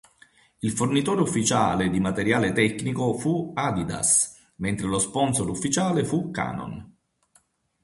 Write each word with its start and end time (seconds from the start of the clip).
Il 0.61 0.71
fornitore 0.71 1.21
ufficiale 1.21 1.87
di 1.91 1.99
materiale 1.99 2.53
tecnico 2.53 3.13
fu 3.19 3.51
Adidas, 3.53 4.35
mentre 4.55 4.87
lo 4.87 4.97
sponsor 4.97 5.47
ufficiale 5.47 6.03
fu 6.03 6.31
Canon. 6.31 6.91